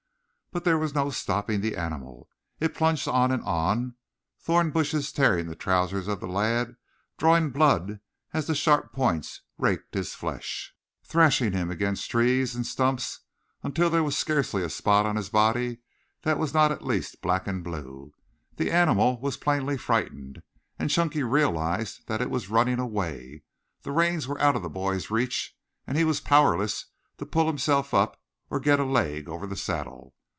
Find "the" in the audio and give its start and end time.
1.61-1.77, 5.47-5.55, 6.19-6.27, 8.47-8.53, 18.57-18.71, 23.83-23.93, 24.63-24.69, 29.47-29.55